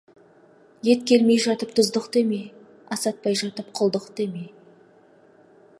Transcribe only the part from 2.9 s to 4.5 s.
асатпай жатып «құлдық» деме.